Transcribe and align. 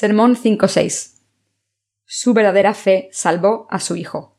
Sermón 0.00 0.34
5.6. 0.34 1.20
Su 2.06 2.32
verdadera 2.32 2.72
fe 2.72 3.10
salvó 3.12 3.66
a 3.68 3.80
su 3.80 3.96
Hijo. 3.96 4.38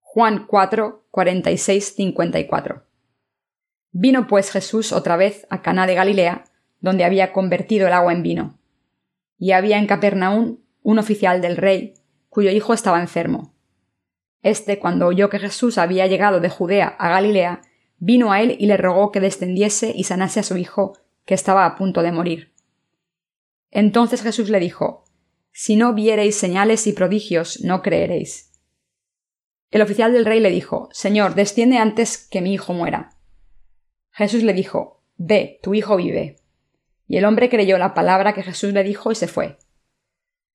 Juan 0.00 0.44
4, 0.48 1.06
46, 1.08 1.94
54. 1.94 2.82
Vino 3.92 4.26
pues 4.26 4.50
Jesús 4.50 4.92
otra 4.92 5.16
vez 5.16 5.46
a 5.50 5.62
Caná 5.62 5.86
de 5.86 5.94
Galilea, 5.94 6.46
donde 6.80 7.04
había 7.04 7.32
convertido 7.32 7.86
el 7.86 7.92
agua 7.92 8.12
en 8.12 8.24
vino. 8.24 8.58
Y 9.38 9.52
había 9.52 9.78
en 9.78 9.86
Capernaum 9.86 10.58
un 10.82 10.98
oficial 10.98 11.40
del 11.40 11.58
rey, 11.58 11.94
cuyo 12.28 12.50
hijo 12.50 12.74
estaba 12.74 13.00
enfermo. 13.00 13.54
Este, 14.42 14.80
cuando 14.80 15.06
oyó 15.06 15.30
que 15.30 15.38
Jesús 15.38 15.78
había 15.78 16.08
llegado 16.08 16.40
de 16.40 16.50
Judea 16.50 16.88
a 16.88 17.08
Galilea, 17.08 17.60
vino 17.98 18.32
a 18.32 18.40
él 18.40 18.56
y 18.58 18.66
le 18.66 18.76
rogó 18.78 19.12
que 19.12 19.20
descendiese 19.20 19.92
y 19.94 20.02
sanase 20.02 20.40
a 20.40 20.42
su 20.42 20.56
hijo, 20.56 20.98
que 21.24 21.34
estaba 21.34 21.66
a 21.66 21.76
punto 21.76 22.02
de 22.02 22.10
morir. 22.10 22.51
Entonces 23.72 24.22
Jesús 24.22 24.50
le 24.50 24.60
dijo, 24.60 25.04
Si 25.50 25.74
no 25.74 25.94
viereis 25.94 26.36
señales 26.36 26.86
y 26.86 26.92
prodigios, 26.92 27.64
no 27.64 27.82
creeréis. 27.82 28.52
El 29.70 29.80
oficial 29.80 30.12
del 30.12 30.26
rey 30.26 30.38
le 30.38 30.50
dijo, 30.50 30.90
Señor, 30.92 31.34
desciende 31.34 31.78
antes 31.78 32.18
que 32.18 32.42
mi 32.42 32.52
hijo 32.52 32.74
muera. 32.74 33.16
Jesús 34.10 34.42
le 34.42 34.52
dijo, 34.52 35.02
Ve, 35.16 35.58
tu 35.62 35.72
hijo 35.72 35.96
vive. 35.96 36.36
Y 37.08 37.16
el 37.16 37.24
hombre 37.24 37.48
creyó 37.48 37.78
la 37.78 37.94
palabra 37.94 38.34
que 38.34 38.42
Jesús 38.42 38.74
le 38.74 38.84
dijo 38.84 39.10
y 39.10 39.14
se 39.14 39.26
fue. 39.26 39.58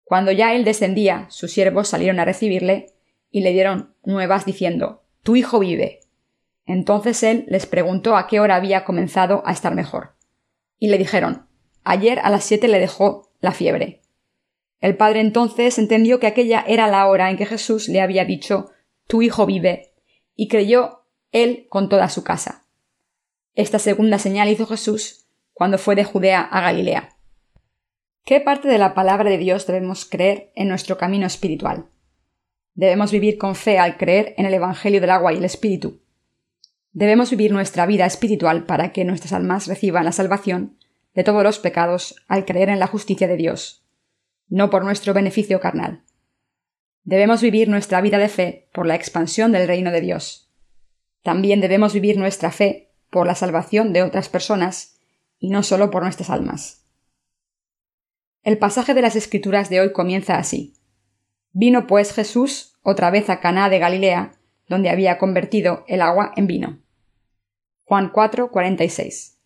Cuando 0.03 0.31
ya 0.31 0.53
él 0.53 0.63
descendía, 0.63 1.25
sus 1.29 1.51
siervos 1.51 1.87
salieron 1.87 2.19
a 2.19 2.25
recibirle 2.25 2.93
y 3.31 3.41
le 3.41 3.51
dieron 3.51 3.95
nuevas 4.05 4.45
diciendo, 4.45 5.03
Tu 5.23 5.35
hijo 5.35 5.59
vive. 5.59 6.01
Entonces 6.67 7.23
él 7.23 7.45
les 7.47 7.65
preguntó 7.65 8.15
a 8.15 8.27
qué 8.27 8.39
hora 8.39 8.55
había 8.55 8.85
comenzado 8.85 9.41
a 9.45 9.53
estar 9.53 9.73
mejor. 9.73 10.15
Y 10.77 10.89
le 10.89 10.99
dijeron, 10.99 11.46
Ayer 11.89 12.19
a 12.21 12.29
las 12.29 12.43
siete 12.43 12.67
le 12.67 12.79
dejó 12.79 13.31
la 13.39 13.53
fiebre. 13.53 14.01
El 14.81 14.97
padre 14.97 15.21
entonces 15.21 15.79
entendió 15.79 16.19
que 16.19 16.27
aquella 16.27 16.65
era 16.67 16.89
la 16.89 17.07
hora 17.07 17.29
en 17.29 17.37
que 17.37 17.45
Jesús 17.45 17.87
le 17.87 18.01
había 18.01 18.25
dicho 18.25 18.71
Tu 19.07 19.21
hijo 19.21 19.45
vive, 19.45 19.93
y 20.35 20.49
creyó 20.49 21.05
él 21.31 21.65
con 21.69 21.87
toda 21.87 22.09
su 22.09 22.25
casa. 22.25 22.65
Esta 23.55 23.79
segunda 23.79 24.19
señal 24.19 24.49
hizo 24.49 24.67
Jesús 24.67 25.27
cuando 25.53 25.77
fue 25.77 25.95
de 25.95 26.03
Judea 26.03 26.41
a 26.41 26.59
Galilea. 26.59 27.15
¿Qué 28.25 28.41
parte 28.41 28.67
de 28.67 28.79
la 28.79 28.93
palabra 28.93 29.29
de 29.29 29.37
Dios 29.37 29.65
debemos 29.65 30.03
creer 30.03 30.51
en 30.55 30.67
nuestro 30.67 30.97
camino 30.97 31.25
espiritual? 31.25 31.85
Debemos 32.73 33.13
vivir 33.13 33.37
con 33.37 33.55
fe 33.55 33.79
al 33.79 33.95
creer 33.95 34.33
en 34.35 34.45
el 34.45 34.53
Evangelio 34.53 34.99
del 34.99 35.11
agua 35.11 35.31
y 35.31 35.37
el 35.37 35.45
Espíritu. 35.45 36.01
Debemos 36.91 37.29
vivir 37.29 37.53
nuestra 37.53 37.85
vida 37.85 38.05
espiritual 38.05 38.65
para 38.65 38.91
que 38.91 39.05
nuestras 39.05 39.31
almas 39.31 39.67
reciban 39.67 40.03
la 40.03 40.11
salvación 40.11 40.77
de 41.17 41.23
todos 41.23 41.41
los 41.41 41.57
pecados 41.57 42.15
al 42.27 42.45
creer 42.45 42.69
en 42.69 42.77
la 42.77 42.85
justicia 42.85 43.27
de 43.27 43.37
Dios, 43.37 43.83
no 44.49 44.69
por 44.69 44.85
nuestro 44.85 45.15
beneficio 45.15 45.59
carnal. 45.59 46.03
Debemos 47.05 47.41
vivir 47.41 47.69
nuestra 47.69 48.01
vida 48.01 48.19
de 48.19 48.29
fe 48.29 48.69
por 48.71 48.85
la 48.85 48.93
expansión 48.93 49.51
del 49.51 49.67
reino 49.67 49.89
de 49.89 50.01
Dios. 50.01 50.53
También 51.23 51.59
debemos 51.59 51.91
vivir 51.95 52.19
nuestra 52.19 52.51
fe 52.51 52.91
por 53.09 53.25
la 53.25 53.33
salvación 53.33 53.93
de 53.93 54.03
otras 54.03 54.29
personas 54.29 54.99
y 55.39 55.49
no 55.49 55.63
solo 55.63 55.89
por 55.89 56.03
nuestras 56.03 56.29
almas. 56.29 56.85
El 58.43 58.59
pasaje 58.59 58.93
de 58.93 59.01
las 59.01 59.15
Escrituras 59.15 59.71
de 59.71 59.81
hoy 59.81 59.93
comienza 59.93 60.37
así. 60.37 60.75
Vino 61.51 61.87
pues 61.87 62.13
Jesús 62.13 62.77
otra 62.83 63.09
vez 63.09 63.31
a 63.31 63.39
Caná 63.39 63.69
de 63.69 63.79
Galilea, 63.79 64.33
donde 64.67 64.91
había 64.91 65.17
convertido 65.17 65.83
el 65.87 66.03
agua 66.03 66.31
en 66.35 66.45
vino. 66.45 66.77
Juan 67.85 68.11
4, 68.13 68.51
46. 68.51 69.36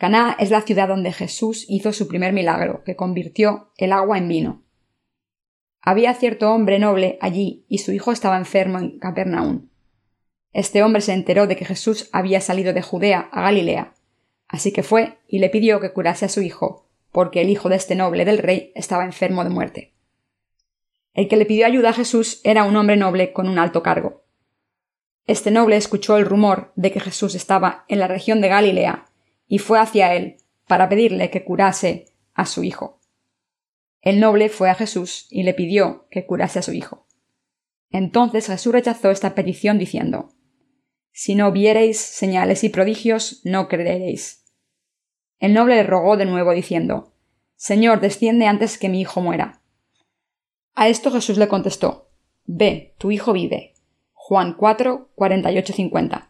Caná 0.00 0.34
es 0.38 0.48
la 0.48 0.62
ciudad 0.62 0.88
donde 0.88 1.12
Jesús 1.12 1.66
hizo 1.68 1.92
su 1.92 2.08
primer 2.08 2.32
milagro, 2.32 2.82
que 2.84 2.96
convirtió 2.96 3.70
el 3.76 3.92
agua 3.92 4.16
en 4.16 4.28
vino. 4.28 4.62
Había 5.82 6.14
cierto 6.14 6.50
hombre 6.54 6.78
noble 6.78 7.18
allí 7.20 7.66
y 7.68 7.78
su 7.78 7.92
hijo 7.92 8.10
estaba 8.10 8.38
enfermo 8.38 8.78
en 8.78 8.98
Capernaum. 8.98 9.68
Este 10.54 10.82
hombre 10.82 11.02
se 11.02 11.12
enteró 11.12 11.46
de 11.46 11.54
que 11.54 11.66
Jesús 11.66 12.08
había 12.12 12.40
salido 12.40 12.72
de 12.72 12.80
Judea 12.80 13.28
a 13.30 13.42
Galilea, 13.42 13.92
así 14.48 14.72
que 14.72 14.82
fue 14.82 15.18
y 15.28 15.38
le 15.38 15.50
pidió 15.50 15.80
que 15.80 15.92
curase 15.92 16.24
a 16.24 16.30
su 16.30 16.40
hijo, 16.40 16.88
porque 17.12 17.42
el 17.42 17.50
hijo 17.50 17.68
de 17.68 17.76
este 17.76 17.94
noble 17.94 18.24
del 18.24 18.38
rey 18.38 18.72
estaba 18.74 19.04
enfermo 19.04 19.44
de 19.44 19.50
muerte. 19.50 19.92
El 21.12 21.28
que 21.28 21.36
le 21.36 21.44
pidió 21.44 21.66
ayuda 21.66 21.90
a 21.90 21.92
Jesús 21.92 22.40
era 22.42 22.64
un 22.64 22.74
hombre 22.76 22.96
noble 22.96 23.34
con 23.34 23.50
un 23.50 23.58
alto 23.58 23.82
cargo. 23.82 24.24
Este 25.26 25.50
noble 25.50 25.76
escuchó 25.76 26.16
el 26.16 26.24
rumor 26.24 26.72
de 26.74 26.90
que 26.90 27.00
Jesús 27.00 27.34
estaba 27.34 27.84
en 27.88 27.98
la 27.98 28.08
región 28.08 28.40
de 28.40 28.48
Galilea 28.48 29.09
y 29.50 29.58
fue 29.58 29.80
hacia 29.80 30.14
él 30.14 30.36
para 30.68 30.88
pedirle 30.88 31.28
que 31.28 31.44
curase 31.44 32.06
a 32.34 32.46
su 32.46 32.62
hijo. 32.62 33.00
El 34.00 34.20
noble 34.20 34.48
fue 34.48 34.70
a 34.70 34.76
Jesús 34.76 35.26
y 35.28 35.42
le 35.42 35.54
pidió 35.54 36.06
que 36.08 36.24
curase 36.24 36.60
a 36.60 36.62
su 36.62 36.72
hijo. 36.72 37.08
Entonces 37.90 38.46
Jesús 38.46 38.72
rechazó 38.72 39.10
esta 39.10 39.34
petición 39.34 39.76
diciendo 39.76 40.30
Si 41.10 41.34
no 41.34 41.50
viereis 41.50 41.98
señales 41.98 42.62
y 42.62 42.68
prodigios, 42.68 43.40
no 43.44 43.66
creeréis. 43.66 44.44
El 45.40 45.52
noble 45.52 45.74
le 45.74 45.82
rogó 45.82 46.16
de 46.16 46.26
nuevo 46.26 46.52
diciendo 46.52 47.12
Señor, 47.56 48.00
desciende 48.00 48.46
antes 48.46 48.78
que 48.78 48.88
mi 48.88 49.00
hijo 49.00 49.20
muera. 49.20 49.60
A 50.74 50.88
esto 50.88 51.10
Jesús 51.10 51.38
le 51.38 51.48
contestó 51.48 52.08
Ve, 52.44 52.94
tu 52.98 53.10
hijo 53.10 53.32
vive. 53.32 53.74
Juan 54.12 54.54
4, 54.54 55.10
48, 55.16 55.72
50. 55.72 56.29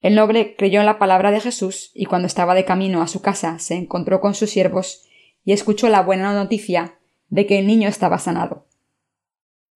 El 0.00 0.14
noble 0.14 0.56
creyó 0.56 0.80
en 0.80 0.86
la 0.86 0.98
palabra 0.98 1.30
de 1.30 1.40
Jesús 1.40 1.90
y 1.94 2.06
cuando 2.06 2.26
estaba 2.26 2.54
de 2.54 2.64
camino 2.64 3.02
a 3.02 3.06
su 3.06 3.20
casa 3.20 3.58
se 3.58 3.74
encontró 3.74 4.20
con 4.20 4.34
sus 4.34 4.50
siervos 4.50 5.04
y 5.44 5.52
escuchó 5.52 5.88
la 5.88 6.02
buena 6.02 6.32
noticia 6.32 6.94
de 7.28 7.46
que 7.46 7.58
el 7.58 7.66
niño 7.66 7.88
estaba 7.88 8.18
sanado. 8.18 8.66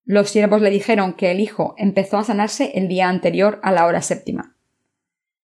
Los 0.04 0.30
siervos 0.30 0.60
le 0.60 0.70
dijeron 0.70 1.14
que 1.14 1.30
el 1.30 1.40
hijo 1.40 1.74
empezó 1.78 2.18
a 2.18 2.24
sanarse 2.24 2.72
el 2.74 2.88
día 2.88 3.08
anterior 3.08 3.60
a 3.62 3.72
la 3.72 3.86
hora 3.86 4.02
séptima. 4.02 4.56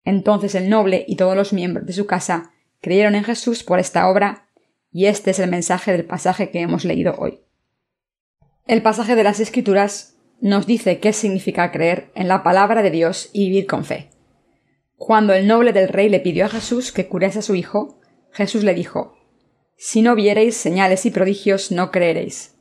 Entonces 0.04 0.56
el 0.56 0.70
noble 0.70 1.06
y 1.08 1.16
todos 1.16 1.36
los 1.36 1.54
miembros 1.54 1.86
de 1.86 1.94
su 1.94 2.06
casa 2.06 2.52
creyeron 2.82 3.16
en 3.16 3.24
Jesús 3.24 3.64
por 3.64 3.80
esta 3.80 4.10
obra, 4.10 4.48
y 4.92 5.06
este 5.06 5.32
es 5.32 5.40
el 5.40 5.50
mensaje 5.50 5.92
del 5.92 6.06
pasaje 6.06 6.50
que 6.50 6.62
hemos 6.62 6.86
leído 6.86 7.16
hoy. 7.18 7.42
El 8.66 8.82
pasaje 8.82 9.16
de 9.16 9.24
las 9.24 9.40
Escrituras 9.40 10.16
nos 10.40 10.66
dice 10.66 11.00
qué 11.00 11.14
significa 11.14 11.72
creer 11.72 12.10
en 12.16 12.28
la 12.28 12.42
palabra 12.44 12.82
de 12.82 12.92
Dios 12.92 13.30
y 13.34 13.50
vivir 13.50 13.68
con 13.68 13.84
fe. 13.86 14.10
Cuando 14.98 15.34
el 15.34 15.48
noble 15.48 15.74
del 15.74 15.90
rey 15.90 16.10
le 16.10 16.20
pidió 16.20 16.46
a 16.46 16.50
Jesús 16.50 16.92
que 16.92 17.08
curase 17.08 17.40
a 17.40 17.44
su 17.44 17.54
hijo, 17.54 18.02
Jesús 18.32 18.64
le 18.64 18.74
dijo 18.74 19.16
Si 19.78 20.02
no 20.02 20.16
viereis 20.16 20.58
señales 20.58 21.06
y 21.06 21.12
prodigios, 21.12 21.72
no 21.72 21.92
creeréis. 21.92 22.56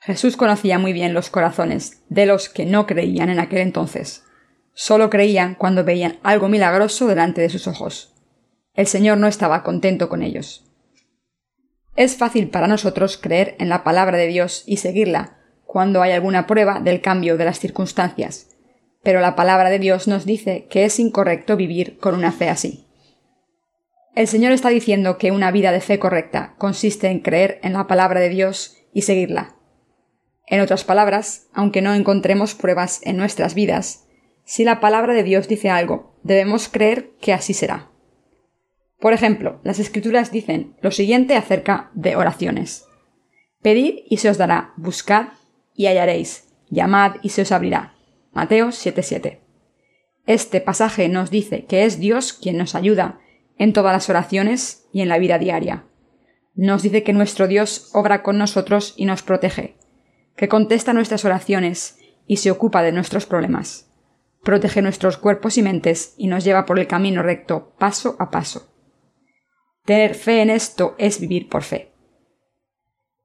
Jesús 0.00 0.36
conocía 0.36 0.78
muy 0.78 0.94
bien 0.94 1.14
los 1.14 1.30
corazones 1.30 2.02
de 2.08 2.26
los 2.26 2.48
que 2.48 2.64
no 2.64 2.86
creían 2.86 3.28
en 3.28 3.38
aquel 3.38 3.60
entonces. 3.60 4.24
Solo 4.72 5.10
creían 5.10 5.54
cuando 5.54 5.84
veían 5.84 6.18
algo 6.22 6.48
milagroso 6.48 7.06
delante 7.06 7.42
de 7.42 7.50
sus 7.50 7.68
ojos. 7.68 8.14
El 8.74 8.86
Señor 8.86 9.18
no 9.18 9.26
estaba 9.26 9.62
contento 9.62 10.08
con 10.08 10.22
ellos. 10.22 10.64
Es 11.94 12.16
fácil 12.16 12.48
para 12.48 12.66
nosotros 12.66 13.18
creer 13.18 13.54
en 13.58 13.68
la 13.68 13.84
palabra 13.84 14.16
de 14.16 14.26
Dios 14.26 14.64
y 14.66 14.78
seguirla 14.78 15.38
cuando 15.66 16.00
hay 16.00 16.12
alguna 16.12 16.46
prueba 16.46 16.80
del 16.80 17.02
cambio 17.02 17.36
de 17.36 17.44
las 17.44 17.58
circunstancias, 17.58 18.51
pero 19.02 19.20
la 19.20 19.34
palabra 19.34 19.70
de 19.70 19.78
Dios 19.78 20.08
nos 20.08 20.24
dice 20.24 20.66
que 20.70 20.84
es 20.84 20.98
incorrecto 20.98 21.56
vivir 21.56 21.98
con 21.98 22.14
una 22.14 22.32
fe 22.32 22.48
así. 22.48 22.86
El 24.14 24.28
Señor 24.28 24.52
está 24.52 24.68
diciendo 24.68 25.16
que 25.16 25.32
una 25.32 25.50
vida 25.50 25.72
de 25.72 25.80
fe 25.80 25.98
correcta 25.98 26.54
consiste 26.58 27.08
en 27.08 27.20
creer 27.20 27.58
en 27.62 27.72
la 27.72 27.86
palabra 27.86 28.20
de 28.20 28.28
Dios 28.28 28.76
y 28.92 29.02
seguirla. 29.02 29.56
En 30.46 30.60
otras 30.60 30.84
palabras, 30.84 31.48
aunque 31.54 31.80
no 31.80 31.94
encontremos 31.94 32.54
pruebas 32.54 33.00
en 33.04 33.16
nuestras 33.16 33.54
vidas, 33.54 34.06
si 34.44 34.64
la 34.64 34.80
palabra 34.80 35.14
de 35.14 35.22
Dios 35.22 35.48
dice 35.48 35.70
algo, 35.70 36.18
debemos 36.22 36.68
creer 36.68 37.12
que 37.20 37.32
así 37.32 37.54
será. 37.54 37.90
Por 39.00 39.14
ejemplo, 39.14 39.60
las 39.64 39.78
escrituras 39.78 40.30
dicen 40.30 40.76
lo 40.80 40.90
siguiente 40.90 41.34
acerca 41.36 41.90
de 41.94 42.14
oraciones. 42.16 42.84
Pedid 43.62 44.00
y 44.08 44.18
se 44.18 44.28
os 44.28 44.38
dará, 44.38 44.74
buscad 44.76 45.28
y 45.74 45.86
hallaréis, 45.86 46.52
llamad 46.68 47.16
y 47.22 47.30
se 47.30 47.42
os 47.42 47.52
abrirá. 47.52 47.94
Mateo 48.32 48.68
7:7. 48.68 49.40
Este 50.26 50.60
pasaje 50.60 51.08
nos 51.08 51.30
dice 51.30 51.66
que 51.66 51.84
es 51.84 51.98
Dios 51.98 52.32
quien 52.32 52.56
nos 52.56 52.74
ayuda 52.74 53.20
en 53.58 53.72
todas 53.72 53.92
las 53.92 54.08
oraciones 54.08 54.86
y 54.92 55.02
en 55.02 55.08
la 55.08 55.18
vida 55.18 55.38
diaria. 55.38 55.84
Nos 56.54 56.82
dice 56.82 57.02
que 57.02 57.12
nuestro 57.12 57.46
Dios 57.46 57.90
obra 57.92 58.22
con 58.22 58.38
nosotros 58.38 58.94
y 58.96 59.04
nos 59.04 59.22
protege, 59.22 59.76
que 60.36 60.48
contesta 60.48 60.92
nuestras 60.92 61.24
oraciones 61.24 61.98
y 62.26 62.38
se 62.38 62.50
ocupa 62.50 62.82
de 62.82 62.92
nuestros 62.92 63.26
problemas. 63.26 63.90
Protege 64.42 64.80
nuestros 64.82 65.18
cuerpos 65.18 65.58
y 65.58 65.62
mentes 65.62 66.14
y 66.16 66.26
nos 66.26 66.44
lleva 66.44 66.64
por 66.64 66.78
el 66.78 66.86
camino 66.86 67.22
recto 67.22 67.74
paso 67.78 68.16
a 68.18 68.30
paso. 68.30 68.72
Tener 69.84 70.14
fe 70.14 70.42
en 70.42 70.50
esto 70.50 70.94
es 70.98 71.20
vivir 71.20 71.48
por 71.48 71.62
fe. 71.62 71.92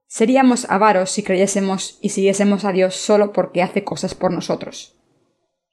Seríamos 0.06 0.68
avaros 0.70 1.10
si 1.10 1.22
creyésemos 1.22 1.98
y 2.00 2.10
siguiésemos 2.10 2.64
a 2.64 2.72
Dios 2.72 2.94
solo 2.96 3.32
porque 3.32 3.62
hace 3.62 3.84
cosas 3.84 4.14
por 4.14 4.32
nosotros. 4.32 4.97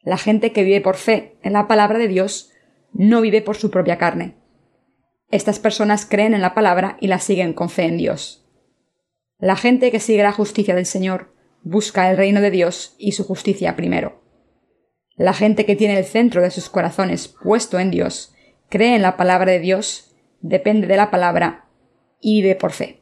La 0.06 0.18
gente 0.18 0.54
que 0.54 0.64
vive 0.64 0.82
por 0.82 0.96
fe 0.96 1.36
en 1.42 1.54
la 1.54 1.68
palabra 1.68 1.98
de 1.98 2.08
Dios 2.08 2.52
no 2.94 3.22
vive 3.22 3.42
por 3.42 3.58
su 3.58 3.72
propia 3.72 3.98
carne. 3.98 4.36
Estas 5.32 5.60
personas 5.60 6.06
creen 6.06 6.36
en 6.36 6.42
la 6.42 6.54
palabra 6.54 6.96
y 7.02 7.08
la 7.08 7.20
siguen 7.20 7.54
con 7.54 7.70
fe 7.70 7.86
en 7.86 7.98
Dios. 7.98 8.48
La 9.40 9.56
gente 9.56 9.92
que 9.92 10.00
sigue 10.00 10.22
la 10.22 10.32
justicia 10.32 10.76
del 10.76 10.86
Señor 10.86 11.34
busca 11.64 12.10
el 12.12 12.18
reino 12.18 12.40
de 12.40 12.52
Dios 12.52 12.96
y 13.00 13.14
su 13.14 13.24
justicia 13.24 13.76
primero. 13.76 14.22
La 15.16 15.34
gente 15.34 15.66
que 15.66 15.76
tiene 15.76 15.98
el 15.98 16.06
centro 16.06 16.44
de 16.44 16.52
sus 16.52 16.70
corazones 16.70 17.28
puesto 17.28 17.80
en 17.80 17.90
Dios, 17.90 18.36
cree 18.70 18.96
en 18.96 19.02
la 19.02 19.18
palabra 19.18 19.52
de 19.52 19.60
Dios, 19.60 20.16
depende 20.42 20.86
de 20.86 20.98
la 20.98 21.10
palabra 21.10 21.66
y 22.22 22.44
vive 22.44 22.56
por 22.56 22.72
fe. 22.72 23.02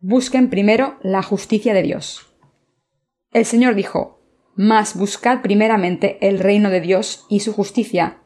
Busquen 0.00 0.50
primero 0.50 0.98
la 1.02 1.22
justicia 1.22 1.72
de 1.72 1.82
Dios. 1.82 2.34
El 3.30 3.44
Señor 3.44 3.76
dijo, 3.76 4.21
Mas 4.54 4.96
buscad 4.96 5.40
primeramente 5.40 6.18
el 6.20 6.38
reino 6.38 6.70
de 6.70 6.80
Dios 6.80 7.26
y 7.28 7.40
su 7.40 7.52
justicia, 7.52 8.18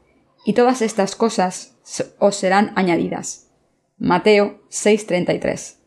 y 0.44 0.55
todas 0.55 0.82
estas 0.82 1.14
cosas 1.14 1.76
os 2.19 2.37
serán 2.37 2.73
añadidas. 2.76 3.52
Mateo 3.99 4.61
6:33. 4.69 5.78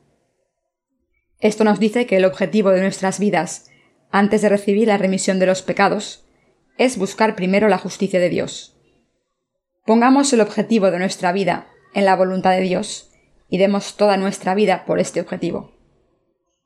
Esto 1.39 1.63
nos 1.63 1.79
dice 1.79 2.05
que 2.05 2.17
el 2.17 2.25
objetivo 2.25 2.71
de 2.71 2.81
nuestras 2.81 3.19
vidas, 3.19 3.69
antes 4.11 4.41
de 4.41 4.49
recibir 4.49 4.87
la 4.87 4.97
remisión 4.97 5.39
de 5.39 5.45
los 5.45 5.61
pecados, 5.61 6.25
es 6.77 6.97
buscar 6.97 7.35
primero 7.35 7.67
la 7.67 7.77
justicia 7.77 8.19
de 8.19 8.29
Dios. 8.29 8.77
Pongamos 9.85 10.31
el 10.33 10.41
objetivo 10.41 10.91
de 10.91 10.99
nuestra 10.99 11.31
vida 11.31 11.67
en 11.93 12.05
la 12.05 12.15
voluntad 12.15 12.51
de 12.51 12.61
Dios 12.61 13.11
y 13.49 13.57
demos 13.57 13.97
toda 13.97 14.17
nuestra 14.17 14.55
vida 14.55 14.85
por 14.85 14.99
este 14.99 15.21
objetivo. 15.21 15.71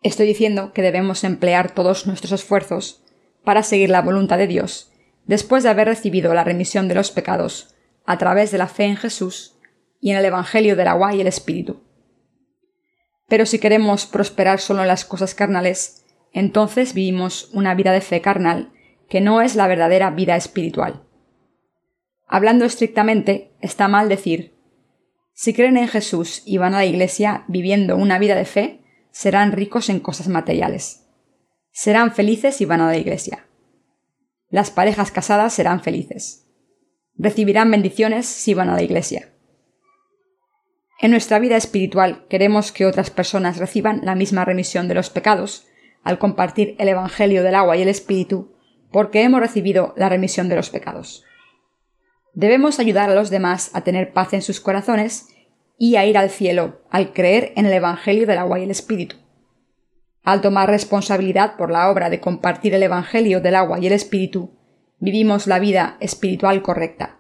Estoy 0.02 0.28
diciendo 0.28 0.74
que 0.74 0.82
debemos 0.82 1.24
emplear 1.24 1.74
todos 1.74 2.06
nuestros 2.06 2.32
esfuerzos 2.34 3.03
para 3.44 3.64
seguir 3.64 3.90
la 3.90 4.02
voluntad 4.02 4.38
de 4.38 4.48
Dios 4.48 4.92
después 5.26 5.64
de 5.64 5.70
haber 5.70 5.88
recibido 5.88 6.34
la 6.34 6.44
remisión 6.44 6.88
de 6.88 6.96
los 6.96 7.12
pecados 7.12 7.76
a 8.06 8.18
través 8.18 8.52
de 8.52 8.58
la 8.58 8.68
fe 8.68 8.86
en 8.86 8.98
Jesús 8.98 9.58
y 10.00 10.12
en 10.12 10.18
el 10.18 10.26
Evangelio 10.26 10.76
del 10.76 10.88
agua 10.88 11.14
y 11.16 11.22
el 11.22 11.28
Espíritu. 11.28 11.82
Pero 13.28 13.46
si 13.46 13.60
queremos 13.60 14.06
prosperar 14.06 14.60
solo 14.60 14.82
en 14.82 14.90
las 14.90 15.06
cosas 15.06 15.34
carnales, 15.34 16.06
entonces 16.34 16.94
vivimos 16.94 17.50
una 17.54 17.74
vida 17.74 17.92
de 17.94 18.02
fe 18.02 18.22
carnal 18.22 18.72
que 19.08 19.22
no 19.22 19.42
es 19.42 19.56
la 19.56 19.68
verdadera 19.68 20.10
vida 20.10 20.36
espiritual. 20.36 21.04
Hablando 22.28 22.66
estrictamente, 22.66 23.52
está 23.62 23.88
mal 23.88 24.10
decir 24.10 24.54
si 25.36 25.54
creen 25.54 25.78
en 25.78 25.88
Jesús 25.88 26.44
y 26.46 26.58
van 26.58 26.76
a 26.76 26.78
la 26.78 26.86
Iglesia 26.86 27.44
viviendo 27.48 27.96
una 27.96 28.20
vida 28.20 28.36
de 28.36 28.46
fe, 28.46 28.82
serán 29.12 29.52
ricos 29.52 29.90
en 29.90 30.00
cosas 30.00 30.28
materiales. 30.28 31.03
Serán 31.76 32.14
felices 32.14 32.56
si 32.56 32.66
van 32.66 32.82
a 32.82 32.88
la 32.88 32.98
Iglesia. 32.98 33.48
Las 34.52 34.70
parejas 34.70 35.10
casadas 35.10 35.54
serán 35.56 35.82
felices. 35.82 36.48
Recibirán 37.18 37.72
bendiciones 37.72 38.28
si 38.28 38.54
van 38.54 38.70
a 38.70 38.76
la 38.76 38.84
Iglesia. 38.84 39.34
En 41.02 41.10
nuestra 41.10 41.40
vida 41.40 41.58
espiritual 41.58 42.28
queremos 42.30 42.72
que 42.72 42.86
otras 42.86 43.10
personas 43.10 43.58
reciban 43.58 44.02
la 44.04 44.14
misma 44.14 44.46
remisión 44.46 44.88
de 44.88 44.94
los 44.94 45.10
pecados 45.10 45.66
al 46.04 46.20
compartir 46.20 46.76
el 46.78 46.90
Evangelio 46.90 47.42
del 47.42 47.56
agua 47.56 47.76
y 47.76 47.82
el 47.82 47.90
Espíritu 47.90 48.54
porque 48.92 49.24
hemos 49.24 49.40
recibido 49.40 49.96
la 49.98 50.10
remisión 50.10 50.50
de 50.50 50.56
los 50.56 50.70
pecados. 50.70 51.24
Debemos 52.36 52.80
ayudar 52.80 53.10
a 53.10 53.16
los 53.16 53.32
demás 53.32 53.72
a 53.74 53.82
tener 53.82 54.14
paz 54.14 54.34
en 54.34 54.44
sus 54.44 54.60
corazones 54.60 55.30
y 55.80 55.96
a 55.96 56.06
ir 56.06 56.20
al 56.20 56.30
cielo 56.30 56.84
al 56.92 57.14
creer 57.14 57.52
en 57.56 57.66
el 57.66 57.74
Evangelio 57.74 58.28
del 58.28 58.38
agua 58.38 58.60
y 58.60 58.64
el 58.64 58.72
Espíritu. 58.72 59.23
Al 60.24 60.42
tomar 60.42 60.70
responsabilidad 60.70 61.58
por 61.58 61.70
la 61.70 61.90
obra 61.90 62.10
de 62.10 62.20
compartir 62.20 62.74
el 62.74 62.84
Evangelio 62.84 63.42
del 63.42 63.56
agua 63.56 63.80
y 63.80 63.88
el 63.88 63.94
Espíritu, 63.94 64.58
vivimos 65.00 65.48
la 65.48 65.60
vida 65.60 65.98
espiritual 66.00 66.62
correcta. 66.62 67.20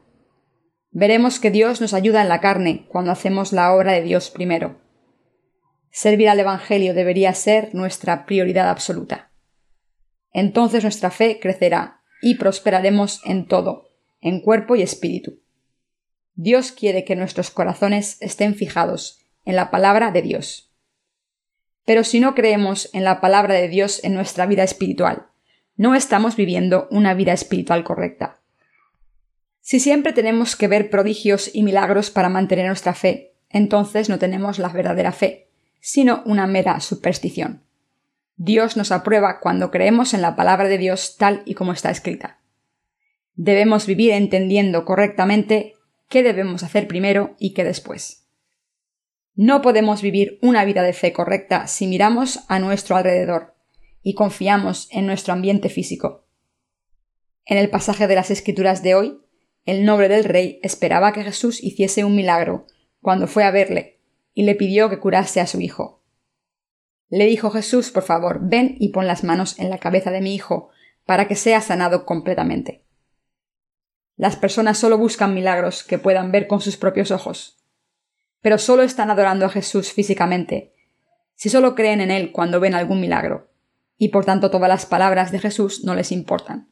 Veremos 0.91 1.39
que 1.39 1.51
Dios 1.51 1.81
nos 1.81 1.93
ayuda 1.93 2.21
en 2.21 2.29
la 2.29 2.39
carne 2.39 2.85
cuando 2.87 3.11
hacemos 3.11 3.51
la 3.51 3.73
obra 3.73 3.91
de 3.91 4.03
Dios 4.03 4.29
primero. 4.29 4.79
Servir 5.91 6.29
al 6.29 6.39
Evangelio 6.39 6.93
debería 6.93 7.33
ser 7.33 7.75
nuestra 7.75 8.25
prioridad 8.25 8.69
absoluta 8.69 9.29
entonces 10.33 10.83
nuestra 10.83 11.11
fe 11.11 11.39
crecerá 11.39 12.01
y 12.21 12.35
prosperaremos 12.35 13.21
en 13.25 13.47
todo, 13.47 13.91
en 14.19 14.41
cuerpo 14.41 14.75
y 14.75 14.81
espíritu. 14.81 15.39
Dios 16.33 16.71
quiere 16.71 17.05
que 17.05 17.15
nuestros 17.15 17.51
corazones 17.51 18.17
estén 18.19 18.55
fijados 18.55 19.19
en 19.45 19.55
la 19.55 19.69
palabra 19.69 20.11
de 20.11 20.23
Dios. 20.23 20.72
Pero 21.85 22.03
si 22.03 22.19
no 22.19 22.35
creemos 22.35 22.89
en 22.93 23.03
la 23.03 23.19
palabra 23.19 23.55
de 23.55 23.67
Dios 23.67 24.03
en 24.03 24.13
nuestra 24.13 24.45
vida 24.45 24.63
espiritual, 24.63 25.27
no 25.75 25.95
estamos 25.95 26.35
viviendo 26.35 26.87
una 26.91 27.13
vida 27.13 27.33
espiritual 27.33 27.83
correcta. 27.83 28.39
Si 29.59 29.79
siempre 29.79 30.13
tenemos 30.13 30.55
que 30.55 30.67
ver 30.67 30.89
prodigios 30.89 31.49
y 31.53 31.63
milagros 31.63 32.09
para 32.09 32.29
mantener 32.29 32.67
nuestra 32.67 32.93
fe, 32.93 33.33
entonces 33.49 34.09
no 34.09 34.19
tenemos 34.19 34.59
la 34.59 34.69
verdadera 34.69 35.11
fe, 35.11 35.49
sino 35.79 36.21
una 36.25 36.47
mera 36.47 36.79
superstición. 36.79 37.63
Dios 38.35 38.77
nos 38.77 38.91
aprueba 38.91 39.39
cuando 39.39 39.71
creemos 39.71 40.13
en 40.13 40.21
la 40.21 40.35
palabra 40.35 40.67
de 40.67 40.77
Dios 40.77 41.17
tal 41.17 41.43
y 41.45 41.53
como 41.53 41.71
está 41.71 41.91
escrita. 41.91 42.39
Debemos 43.35 43.85
vivir 43.85 44.11
entendiendo 44.11 44.85
correctamente 44.85 45.73
qué 46.09 46.23
debemos 46.23 46.63
hacer 46.63 46.87
primero 46.87 47.35
y 47.39 47.53
qué 47.53 47.63
después. 47.63 48.22
No 49.35 49.61
podemos 49.61 50.01
vivir 50.01 50.37
una 50.41 50.63
vida 50.63 50.83
de 50.83 50.93
fe 50.93 51.11
correcta 51.11 51.65
si 51.67 51.87
miramos 51.87 52.41
a 52.49 52.59
nuestro 52.59 52.95
alrededor 52.95 53.55
y 54.03 54.13
confiamos 54.13 54.87
en 54.91 55.07
nuestro 55.07 55.33
ambiente 55.33 55.69
físico. 55.69 56.27
En 57.45 57.57
el 57.57 57.69
pasaje 57.69 58.07
de 58.07 58.15
las 58.15 58.29
Escrituras 58.29 58.83
de 58.83 58.95
hoy, 58.95 59.19
el 59.65 59.85
noble 59.85 60.07
del 60.07 60.23
rey 60.23 60.59
esperaba 60.61 61.13
que 61.13 61.23
Jesús 61.23 61.63
hiciese 61.63 62.03
un 62.03 62.15
milagro 62.15 62.67
cuando 63.01 63.27
fue 63.27 63.43
a 63.43 63.51
verle 63.51 63.99
y 64.33 64.43
le 64.43 64.55
pidió 64.55 64.89
que 64.89 64.99
curase 64.99 65.41
a 65.41 65.47
su 65.47 65.61
hijo. 65.61 66.03
Le 67.09 67.25
dijo 67.25 67.49
Jesús, 67.49 67.91
por 67.91 68.03
favor, 68.03 68.39
ven 68.41 68.75
y 68.79 68.89
pon 68.89 69.07
las 69.07 69.23
manos 69.23 69.57
en 69.59 69.69
la 69.69 69.77
cabeza 69.77 70.11
de 70.11 70.21
mi 70.21 70.33
hijo, 70.33 70.69
para 71.05 71.27
que 71.27 71.35
sea 71.35 71.61
sanado 71.61 72.05
completamente. 72.05 72.85
Las 74.15 74.35
personas 74.35 74.77
solo 74.77 74.97
buscan 74.97 75.33
milagros 75.33 75.83
que 75.83 75.97
puedan 75.97 76.31
ver 76.31 76.47
con 76.47 76.61
sus 76.61 76.77
propios 76.77 77.11
ojos. 77.11 77.62
Pero 78.43 78.59
solo 78.59 78.83
están 78.83 79.09
adorando 79.09 79.47
a 79.47 79.49
Jesús 79.49 79.91
físicamente, 79.91 80.73
si 81.33 81.49
solo 81.49 81.73
creen 81.73 82.01
en 82.01 82.11
Él 82.11 82.31
cuando 82.31 82.59
ven 82.59 82.75
algún 82.75 83.01
milagro, 83.01 83.49
y 83.97 84.09
por 84.09 84.25
tanto 84.25 84.51
todas 84.51 84.69
las 84.69 84.85
palabras 84.85 85.31
de 85.31 85.39
Jesús 85.39 85.83
no 85.85 85.95
les 85.95 86.11
importan. 86.11 86.69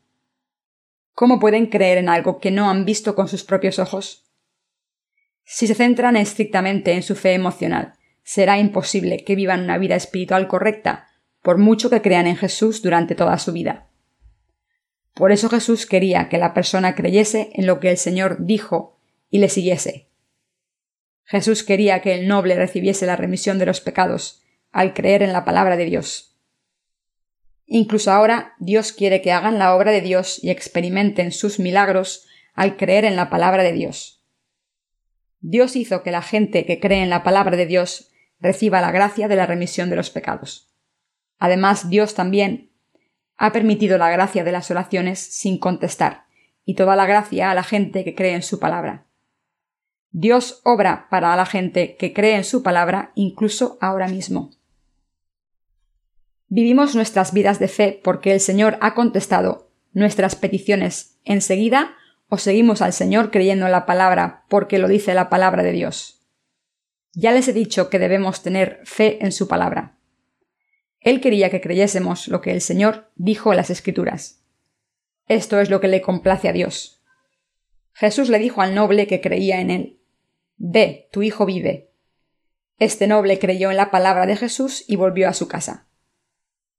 ¿Cómo 1.13 1.39
pueden 1.39 1.67
creer 1.67 1.97
en 1.97 2.09
algo 2.09 2.39
que 2.39 2.51
no 2.51 2.69
han 2.69 2.83
visto 2.83 3.15
con 3.15 3.29
sus 3.29 3.43
propios 3.43 3.79
ojos? 3.79 4.29
Si 5.45 5.65
se 5.65 5.73
centran 5.73 6.17
estrictamente 6.17 6.91
en 6.91 7.03
su 7.03 7.15
fe 7.15 7.33
emocional, 7.33 7.93
será 8.21 8.59
imposible 8.59 9.23
que 9.23 9.35
vivan 9.35 9.63
una 9.63 9.77
vida 9.77 9.95
espiritual 9.95 10.49
correcta, 10.49 11.07
por 11.41 11.57
mucho 11.57 11.89
que 11.89 12.01
crean 12.01 12.27
en 12.27 12.35
Jesús 12.35 12.81
durante 12.81 13.15
toda 13.15 13.37
su 13.37 13.53
vida. 13.53 13.87
Por 15.13 15.31
eso 15.31 15.49
Jesús 15.49 15.85
quería 15.85 16.27
que 16.27 16.37
la 16.37 16.53
persona 16.53 16.95
creyese 16.95 17.49
en 17.53 17.65
lo 17.65 17.79
que 17.79 17.91
el 17.91 17.97
Señor 17.97 18.45
dijo 18.45 18.97
y 19.29 19.39
le 19.39 19.47
siguiese. 19.47 20.10
Jesús 21.25 21.63
quería 21.63 22.01
que 22.01 22.13
el 22.13 22.27
noble 22.27 22.55
recibiese 22.55 23.05
la 23.05 23.15
remisión 23.15 23.59
de 23.59 23.65
los 23.65 23.81
pecados 23.81 24.43
al 24.71 24.93
creer 24.93 25.23
en 25.23 25.33
la 25.33 25.45
palabra 25.45 25.77
de 25.77 25.85
Dios. 25.85 26.37
Incluso 27.65 28.11
ahora 28.11 28.53
Dios 28.59 28.91
quiere 28.91 29.21
que 29.21 29.31
hagan 29.31 29.57
la 29.57 29.75
obra 29.75 29.91
de 29.91 30.01
Dios 30.01 30.43
y 30.43 30.49
experimenten 30.49 31.31
sus 31.31 31.59
milagros 31.59 32.27
al 32.53 32.75
creer 32.75 33.05
en 33.05 33.15
la 33.15 33.29
palabra 33.29 33.63
de 33.63 33.71
Dios. 33.71 34.25
Dios 35.39 35.75
hizo 35.75 36.03
que 36.03 36.11
la 36.11 36.21
gente 36.21 36.65
que 36.65 36.79
cree 36.79 37.01
en 37.01 37.09
la 37.09 37.23
palabra 37.23 37.57
de 37.57 37.65
Dios 37.65 38.11
reciba 38.39 38.81
la 38.81 38.91
gracia 38.91 39.27
de 39.27 39.35
la 39.35 39.45
remisión 39.45 39.89
de 39.89 39.95
los 39.95 40.09
pecados. 40.09 40.73
Además, 41.39 41.89
Dios 41.89 42.13
también 42.13 42.71
ha 43.37 43.51
permitido 43.51 43.97
la 43.97 44.11
gracia 44.11 44.43
de 44.43 44.51
las 44.51 44.69
oraciones 44.69 45.19
sin 45.19 45.57
contestar, 45.57 46.25
y 46.63 46.75
toda 46.75 46.95
la 46.95 47.07
gracia 47.07 47.49
a 47.49 47.55
la 47.55 47.63
gente 47.63 48.03
que 48.03 48.13
cree 48.13 48.35
en 48.35 48.43
su 48.43 48.59
palabra. 48.59 49.07
Dios 50.13 50.59
obra 50.65 51.07
para 51.09 51.33
la 51.37 51.45
gente 51.45 51.95
que 51.95 52.11
cree 52.11 52.35
en 52.35 52.43
su 52.43 52.63
palabra 52.63 53.13
incluso 53.15 53.77
ahora 53.79 54.09
mismo. 54.09 54.51
Vivimos 56.47 56.95
nuestras 56.95 57.31
vidas 57.31 57.59
de 57.59 57.69
fe 57.69 58.01
porque 58.03 58.33
el 58.33 58.41
Señor 58.41 58.77
ha 58.81 58.93
contestado 58.93 59.71
nuestras 59.93 60.35
peticiones 60.35 61.17
enseguida 61.23 61.95
o 62.27 62.37
seguimos 62.37 62.81
al 62.81 62.91
Señor 62.91 63.31
creyendo 63.31 63.65
en 63.65 63.71
la 63.71 63.85
palabra 63.85 64.43
porque 64.49 64.79
lo 64.79 64.89
dice 64.89 65.13
la 65.13 65.29
palabra 65.29 65.63
de 65.63 65.71
Dios. 65.71 66.27
Ya 67.13 67.31
les 67.31 67.47
he 67.47 67.53
dicho 67.53 67.89
que 67.89 67.99
debemos 67.99 68.43
tener 68.43 68.81
fe 68.83 69.23
en 69.23 69.31
su 69.31 69.47
palabra. 69.47 69.97
Él 70.99 71.21
quería 71.21 71.49
que 71.49 71.61
creyésemos 71.61 72.27
lo 72.27 72.41
que 72.41 72.51
el 72.51 72.59
Señor 72.59 73.11
dijo 73.15 73.51
en 73.51 73.57
las 73.57 73.69
Escrituras. 73.69 74.43
Esto 75.27 75.61
es 75.61 75.69
lo 75.69 75.79
que 75.79 75.87
le 75.87 76.01
complace 76.01 76.49
a 76.49 76.53
Dios. 76.53 77.01
Jesús 77.93 78.27
le 78.27 78.39
dijo 78.39 78.61
al 78.61 78.75
noble 78.75 79.07
que 79.07 79.21
creía 79.21 79.61
en 79.61 79.71
él 79.71 80.00
Ve, 80.63 81.09
tu 81.11 81.23
hijo 81.23 81.45
vive. 81.45 81.91
Este 82.77 83.07
noble 83.07 83.39
creyó 83.39 83.71
en 83.71 83.77
la 83.77 83.89
palabra 83.89 84.25
de 84.25 84.35
Jesús 84.35 84.83
y 84.87 84.95
volvió 84.95 85.27
a 85.27 85.33
su 85.33 85.47
casa. 85.47 85.87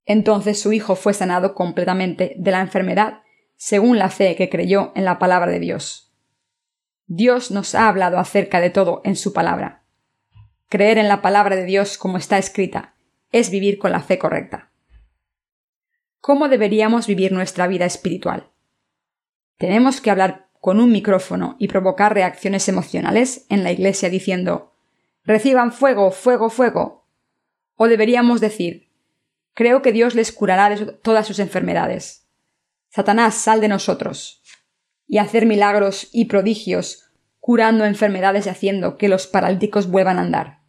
Entonces 0.05 0.61
su 0.61 0.73
hijo 0.73 0.95
fue 0.95 1.15
sanado 1.15 1.55
completamente 1.55 2.35
de 2.37 2.51
la 2.51 2.61
enfermedad 2.61 3.23
según 3.57 3.99
la 3.99 4.11
fe 4.11 4.37
que 4.37 4.49
creyó 4.49 4.93
en 4.95 5.05
la 5.05 5.19
palabra 5.19 5.51
de 5.51 5.61
Dios. 5.61 6.13
Dios 7.07 7.51
nos 7.51 7.75
ha 7.75 7.89
hablado 7.89 8.19
acerca 8.19 8.61
de 8.61 8.71
todo 8.71 9.01
en 9.05 9.17
su 9.17 9.33
palabra 9.33 9.83
creer 10.73 10.97
en 10.97 11.07
la 11.07 11.21
palabra 11.21 11.55
de 11.55 11.67
Dios 11.67 11.99
como 11.99 12.17
está 12.17 12.39
escrita, 12.39 12.95
es 13.31 13.51
vivir 13.51 13.79
con 13.79 13.93
la 13.93 14.01
fe 14.01 14.19
correcta. 14.19 14.71
¿Cómo 16.19 16.49
deberíamos 16.49 17.07
vivir 17.07 17.31
nuestra 17.31 17.67
vida 17.67 17.85
espiritual? 17.85 18.49
¿Tenemos 19.59 20.01
que 20.01 20.11
hablar 20.11 20.49
con 20.63 20.79
un 20.79 20.93
micrófono 20.93 21.57
y 21.59 21.67
provocar 21.67 22.15
reacciones 22.15 22.69
emocionales 22.69 23.47
en 23.49 23.65
la 23.65 23.73
iglesia 23.73 24.09
diciendo 24.11 24.77
Reciban 25.25 25.73
fuego, 25.73 26.13
fuego, 26.13 26.51
fuego? 26.51 27.09
¿O 27.75 27.89
deberíamos 27.89 28.41
decir 28.41 28.89
Creo 29.55 29.83
que 29.83 29.91
Dios 29.91 30.15
les 30.15 30.31
curará 30.31 30.71
de 30.71 30.87
todas 30.93 31.27
sus 31.27 31.41
enfermedades. 31.41 32.29
Satanás, 32.91 33.35
sal 33.35 33.61
de 33.61 33.67
nosotros. 33.67 34.41
Y 35.09 35.19
hacer 35.19 35.47
milagros 35.47 36.09
y 36.13 36.27
prodigios, 36.27 37.11
curando 37.41 37.85
enfermedades 37.85 38.47
y 38.47 38.51
haciendo 38.51 38.99
que 38.99 39.09
los 39.09 39.27
paralíticos 39.27 39.91
vuelvan 39.91 40.19
a 40.19 40.23
andar. 40.23 40.61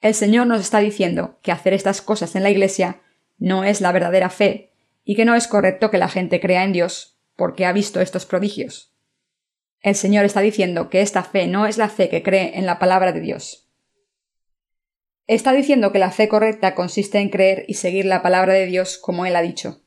El 0.00 0.14
Señor 0.14 0.46
nos 0.46 0.60
está 0.60 0.78
diciendo 0.78 1.40
que 1.42 1.50
hacer 1.50 1.74
estas 1.74 2.00
cosas 2.02 2.36
en 2.36 2.44
la 2.44 2.50
Iglesia 2.50 3.02
no 3.36 3.64
es 3.64 3.80
la 3.80 3.90
verdadera 3.90 4.30
fe 4.30 4.72
y 5.02 5.16
que 5.16 5.24
no 5.24 5.34
es 5.34 5.48
correcto 5.48 5.90
que 5.90 5.98
la 5.98 6.08
gente 6.08 6.40
crea 6.40 6.62
en 6.62 6.72
Dios 6.72 7.13
porque 7.36 7.66
ha 7.66 7.72
visto 7.72 8.00
estos 8.00 8.26
prodigios. 8.26 8.94
El 9.80 9.94
Señor 9.94 10.24
está 10.24 10.40
diciendo 10.40 10.88
que 10.88 11.02
esta 11.02 11.22
fe 11.22 11.46
no 11.46 11.66
es 11.66 11.76
la 11.76 11.88
fe 11.88 12.08
que 12.08 12.22
cree 12.22 12.58
en 12.58 12.66
la 12.66 12.78
palabra 12.78 13.12
de 13.12 13.20
Dios. 13.20 13.68
Está 15.26 15.52
diciendo 15.52 15.92
que 15.92 15.98
la 15.98 16.10
fe 16.10 16.28
correcta 16.28 16.74
consiste 16.74 17.18
en 17.18 17.30
creer 17.30 17.64
y 17.68 17.74
seguir 17.74 18.04
la 18.04 18.22
palabra 18.22 18.54
de 18.54 18.66
Dios 18.66 18.98
como 18.98 19.26
Él 19.26 19.36
ha 19.36 19.42
dicho. 19.42 19.82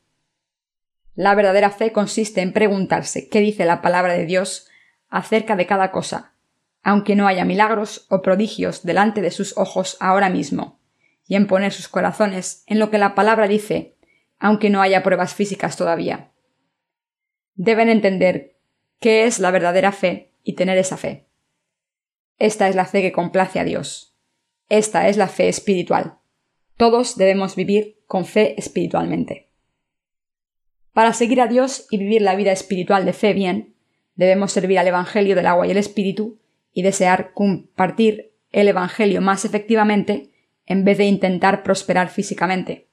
La 1.13 1.33
verdadera 1.33 1.71
fe 1.71 1.91
consiste 1.91 2.41
en 2.41 2.53
preguntarse 2.53 3.27
qué 3.27 3.39
dice 3.39 3.65
la 3.65 3.81
palabra 3.81 4.13
de 4.13 4.25
Dios 4.25 4.67
acerca 5.09 5.55
de 5.55 5.65
cada 5.65 5.91
cosa, 5.91 6.35
aunque 6.83 7.15
no 7.15 7.27
haya 7.27 7.43
milagros 7.43 8.05
o 8.09 8.21
prodigios 8.21 8.83
delante 8.83 9.21
de 9.21 9.31
sus 9.31 9.57
ojos 9.57 9.97
ahora 9.99 10.29
mismo, 10.29 10.79
y 11.25 11.35
en 11.35 11.47
poner 11.47 11.73
sus 11.73 11.87
corazones 11.87 12.63
en 12.67 12.77
lo 12.79 12.91
que 12.91 12.99
la 12.99 13.15
palabra 13.15 13.47
dice, 13.47 13.95
aunque 14.39 14.69
no 14.69 14.81
haya 14.81 15.01
pruebas 15.01 15.33
físicas 15.33 15.75
todavía. 15.75 16.31
Deben 17.57 17.89
entender 17.89 18.55
qué 18.99 19.25
es 19.25 19.39
la 19.39 19.51
verdadera 19.51 19.91
fe 19.91 20.31
y 20.43 20.53
tener 20.53 20.77
esa 20.77 20.95
fe. 20.95 21.25
Esta 22.39 22.69
es 22.69 22.75
la 22.75 22.85
fe 22.85 23.01
que 23.01 23.11
complace 23.11 23.59
a 23.59 23.63
Dios. 23.63 24.15
Esta 24.69 25.09
es 25.09 25.17
la 25.17 25.27
fe 25.27 25.49
espiritual. 25.49 26.19
Todos 26.77 27.17
debemos 27.17 27.55
vivir 27.55 27.97
con 28.05 28.25
fe 28.25 28.53
espiritualmente. 28.59 29.49
Para 30.93 31.13
seguir 31.13 31.41
a 31.41 31.47
Dios 31.47 31.87
y 31.89 31.97
vivir 31.97 32.21
la 32.21 32.35
vida 32.35 32.51
espiritual 32.51 33.05
de 33.05 33.13
fe 33.13 33.33
bien, 33.33 33.75
debemos 34.15 34.51
servir 34.51 34.77
al 34.77 34.87
Evangelio 34.87 35.35
del 35.35 35.47
agua 35.47 35.67
y 35.67 35.71
el 35.71 35.77
Espíritu 35.77 36.39
y 36.73 36.83
desear 36.83 37.33
compartir 37.33 38.33
el 38.51 38.67
Evangelio 38.67 39.21
más 39.21 39.45
efectivamente 39.45 40.31
en 40.67 40.83
vez 40.83 40.99
de 40.99 41.05
intentar 41.05 41.63
prosperar 41.63 42.09
físicamente. 42.09 42.87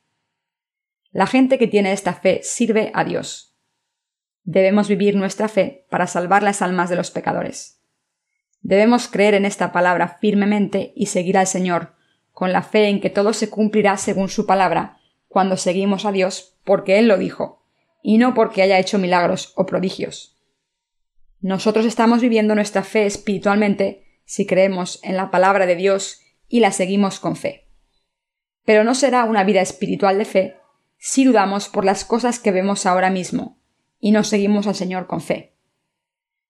La 1.11 1.26
gente 1.26 1.59
que 1.59 1.68
tiene 1.68 1.92
esta 1.92 2.14
fe 2.14 2.40
sirve 2.42 2.90
a 2.94 3.04
Dios. 3.04 3.53
Debemos 4.44 4.88
vivir 4.88 5.16
nuestra 5.16 5.48
fe 5.48 5.86
para 5.88 6.06
salvar 6.06 6.42
las 6.42 6.60
almas 6.60 6.90
de 6.90 6.96
los 6.96 7.10
pecadores. 7.10 7.80
Debemos 8.60 9.08
creer 9.08 9.34
en 9.34 9.46
esta 9.46 9.72
palabra 9.72 10.18
firmemente 10.20 10.92
y 10.94 11.06
seguir 11.06 11.38
al 11.38 11.46
Señor, 11.46 11.94
con 12.30 12.52
la 12.52 12.62
fe 12.62 12.88
en 12.88 13.00
que 13.00 13.08
todo 13.08 13.32
se 13.32 13.48
cumplirá 13.48 13.96
según 13.96 14.28
su 14.28 14.46
palabra, 14.46 14.98
cuando 15.28 15.56
seguimos 15.56 16.04
a 16.04 16.12
Dios 16.12 16.58
porque 16.64 16.98
Él 16.98 17.08
lo 17.08 17.16
dijo, 17.16 17.62
y 18.02 18.18
no 18.18 18.34
porque 18.34 18.60
haya 18.62 18.78
hecho 18.78 18.98
milagros 18.98 19.54
o 19.56 19.64
prodigios. 19.64 20.36
Nosotros 21.40 21.86
estamos 21.86 22.20
viviendo 22.20 22.54
nuestra 22.54 22.82
fe 22.82 23.06
espiritualmente 23.06 24.04
si 24.26 24.46
creemos 24.46 25.00
en 25.02 25.16
la 25.16 25.30
palabra 25.30 25.64
de 25.64 25.76
Dios 25.76 26.20
y 26.48 26.60
la 26.60 26.70
seguimos 26.70 27.18
con 27.18 27.36
fe. 27.36 27.68
Pero 28.64 28.84
no 28.84 28.94
será 28.94 29.24
una 29.24 29.44
vida 29.44 29.62
espiritual 29.62 30.18
de 30.18 30.24
fe 30.24 30.56
si 30.98 31.24
dudamos 31.24 31.68
por 31.68 31.84
las 31.84 32.04
cosas 32.04 32.38
que 32.38 32.50
vemos 32.50 32.86
ahora 32.86 33.10
mismo 33.10 33.58
y 34.04 34.11
no 34.11 34.23
seguimos 34.23 34.66
al 34.66 34.75
Señor 34.75 35.06
con 35.06 35.23
fe. 35.23 35.54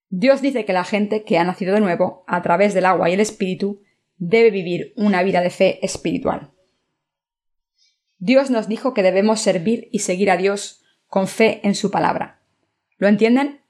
Dios 0.08 0.42
dice 0.42 0.64
que 0.64 0.72
la 0.72 0.82
gente 0.82 1.22
que 1.22 1.38
ha 1.38 1.44
nacido 1.44 1.72
de 1.72 1.80
nuevo, 1.80 2.24
a 2.26 2.42
través 2.42 2.74
del 2.74 2.84
agua 2.84 3.08
y 3.08 3.12
el 3.12 3.20
Espíritu, 3.20 3.80
debe 4.16 4.50
vivir 4.50 4.92
una 4.96 5.22
vida 5.22 5.40
de 5.40 5.50
fe 5.50 5.78
espiritual. 5.86 6.50
Dios 8.18 8.50
nos 8.50 8.66
dijo 8.66 8.92
que 8.92 9.04
debemos 9.04 9.40
servir 9.40 9.88
y 9.92 10.00
seguir 10.00 10.32
a 10.32 10.36
Dios 10.36 10.82
con 11.06 11.28
fe 11.28 11.60
en 11.62 11.76
su 11.76 11.92
palabra. 11.92 12.42
¿Lo 12.96 13.06
entienden? 13.06 13.60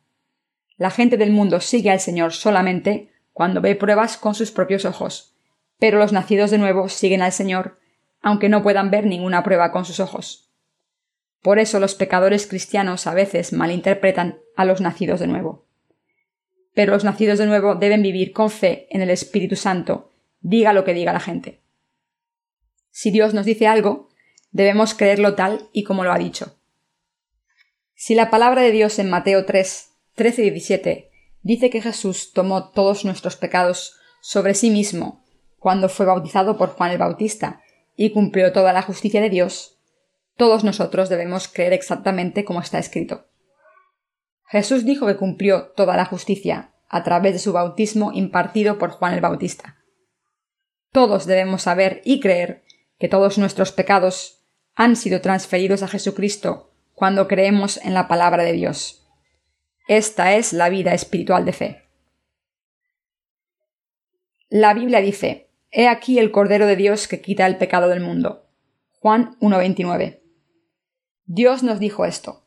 La 0.78 0.88
gente 0.88 1.18
del 1.18 1.30
mundo 1.30 1.60
sigue 1.60 1.90
al 1.90 2.00
Señor 2.00 2.32
solamente 2.32 3.10
cuando 3.34 3.60
ve 3.60 3.76
pruebas 3.76 4.16
con 4.16 4.34
sus 4.34 4.50
propios 4.50 4.86
ojos, 4.86 5.36
pero 5.78 5.98
los 5.98 6.10
nacidos 6.10 6.50
de 6.50 6.56
nuevo 6.56 6.88
siguen 6.88 7.20
al 7.20 7.32
Señor 7.32 7.78
aunque 8.22 8.48
no 8.48 8.62
puedan 8.62 8.90
ver 8.90 9.04
ninguna 9.04 9.42
prueba 9.42 9.70
con 9.70 9.84
sus 9.84 10.00
ojos. 10.00 10.43
Por 11.44 11.58
eso 11.58 11.78
los 11.78 11.94
pecadores 11.94 12.46
cristianos 12.46 13.06
a 13.06 13.12
veces 13.12 13.52
malinterpretan 13.52 14.38
a 14.56 14.64
los 14.64 14.80
nacidos 14.80 15.20
de 15.20 15.26
nuevo. 15.26 15.66
Pero 16.72 16.94
los 16.94 17.04
nacidos 17.04 17.38
de 17.38 17.44
nuevo 17.44 17.74
deben 17.74 18.00
vivir 18.00 18.32
con 18.32 18.48
fe 18.48 18.86
en 18.88 19.02
el 19.02 19.10
Espíritu 19.10 19.54
Santo, 19.54 20.10
diga 20.40 20.72
lo 20.72 20.84
que 20.84 20.94
diga 20.94 21.12
la 21.12 21.20
gente. 21.20 21.60
Si 22.90 23.10
Dios 23.10 23.34
nos 23.34 23.44
dice 23.44 23.66
algo, 23.66 24.08
debemos 24.52 24.94
creerlo 24.94 25.34
tal 25.34 25.68
y 25.70 25.84
como 25.84 26.02
lo 26.02 26.12
ha 26.12 26.18
dicho. 26.18 26.56
Si 27.94 28.14
la 28.14 28.30
palabra 28.30 28.62
de 28.62 28.70
Dios 28.70 28.98
en 28.98 29.10
Mateo 29.10 29.44
3, 29.44 29.90
13 30.14 30.44
y 30.46 30.50
17 30.50 31.10
dice 31.42 31.68
que 31.68 31.82
Jesús 31.82 32.32
tomó 32.32 32.70
todos 32.70 33.04
nuestros 33.04 33.36
pecados 33.36 33.96
sobre 34.22 34.54
sí 34.54 34.70
mismo 34.70 35.22
cuando 35.58 35.90
fue 35.90 36.06
bautizado 36.06 36.56
por 36.56 36.70
Juan 36.70 36.92
el 36.92 36.98
Bautista 36.98 37.60
y 37.96 38.12
cumplió 38.12 38.50
toda 38.54 38.72
la 38.72 38.80
justicia 38.80 39.20
de 39.20 39.28
Dios, 39.28 39.73
todos 40.36 40.64
nosotros 40.64 41.08
debemos 41.08 41.48
creer 41.48 41.72
exactamente 41.72 42.44
como 42.44 42.60
está 42.60 42.78
escrito. 42.78 43.26
Jesús 44.46 44.84
dijo 44.84 45.06
que 45.06 45.16
cumplió 45.16 45.72
toda 45.76 45.96
la 45.96 46.04
justicia 46.04 46.72
a 46.88 47.02
través 47.02 47.32
de 47.32 47.38
su 47.38 47.52
bautismo 47.52 48.12
impartido 48.12 48.78
por 48.78 48.90
Juan 48.90 49.14
el 49.14 49.20
Bautista. 49.20 49.78
Todos 50.92 51.26
debemos 51.26 51.62
saber 51.62 52.02
y 52.04 52.20
creer 52.20 52.64
que 52.98 53.08
todos 53.08 53.38
nuestros 53.38 53.72
pecados 53.72 54.44
han 54.74 54.96
sido 54.96 55.20
transferidos 55.20 55.82
a 55.82 55.88
Jesucristo 55.88 56.72
cuando 56.94 57.26
creemos 57.26 57.78
en 57.78 57.94
la 57.94 58.06
palabra 58.06 58.44
de 58.44 58.52
Dios. 58.52 59.06
Esta 59.88 60.34
es 60.34 60.52
la 60.52 60.68
vida 60.68 60.94
espiritual 60.94 61.44
de 61.44 61.52
fe. 61.52 61.82
La 64.48 64.72
Biblia 64.72 65.00
dice, 65.00 65.50
He 65.70 65.88
aquí 65.88 66.20
el 66.20 66.30
Cordero 66.30 66.66
de 66.66 66.76
Dios 66.76 67.08
que 67.08 67.20
quita 67.20 67.46
el 67.46 67.56
pecado 67.56 67.88
del 67.88 68.00
mundo. 68.00 68.48
Juan 69.00 69.36
1.29. 69.40 70.23
Dios 71.26 71.62
nos 71.62 71.78
dijo 71.78 72.04
esto. 72.04 72.44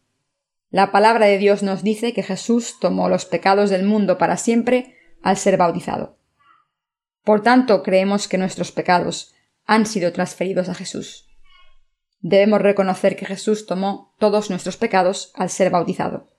La 0.70 0.92
palabra 0.92 1.26
de 1.28 1.38
Dios 1.38 1.64
nos 1.64 1.84
dice 1.84 2.14
que 2.14 2.24
Jesús 2.24 2.76
tomó 2.80 3.10
los 3.10 3.26
pecados 3.26 3.70
del 3.70 3.84
mundo 3.84 4.18
para 4.18 4.38
siempre 4.38 4.96
al 5.22 5.38
ser 5.38 5.58
bautizado. 5.58 6.18
Por 7.24 7.42
tanto, 7.42 7.84
creemos 7.84 8.28
que 8.28 8.38
nuestros 8.38 8.72
pecados 8.72 9.34
han 9.66 9.86
sido 9.86 10.12
transferidos 10.14 10.70
a 10.70 10.74
Jesús. 10.74 11.28
Debemos 12.20 12.62
reconocer 12.62 13.16
que 13.16 13.26
Jesús 13.26 13.66
tomó 13.66 14.16
todos 14.20 14.50
nuestros 14.50 14.78
pecados 14.78 15.32
al 15.36 15.50
ser 15.50 15.70
bautizado. 15.70 16.30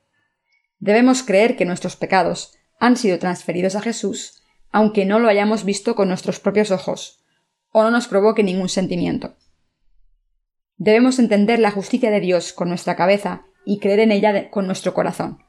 Debemos 0.79 1.23
creer 1.23 1.57
que 1.57 1.65
nuestros 1.65 1.97
pecados 1.97 2.55
han 2.79 2.97
sido 2.97 3.19
transferidos 3.19 3.75
a 3.77 3.81
Jesús 3.81 4.39
aunque 4.71 5.05
no 5.05 5.19
lo 5.19 5.29
hayamos 5.29 5.65
visto 5.65 5.95
con 5.95 6.09
nuestros 6.09 6.41
propios 6.41 6.71
ojos, 6.71 7.25
o 7.71 7.83
no 7.83 7.91
nos 7.91 8.09
provoque 8.09 8.43
ningún 8.43 8.69
sentimiento. 8.69 9.37
Debemos 10.79 11.19
entender 11.19 11.59
la 11.59 11.73
justicia 11.73 12.11
de 12.11 12.21
Dios 12.21 12.53
con 12.53 12.69
nuestra 12.69 12.95
cabeza 12.95 13.45
y 13.65 13.81
creer 13.81 14.01
en 14.01 14.13
ella 14.13 14.49
con 14.49 14.67
nuestro 14.67 14.95
corazón. 14.95 15.43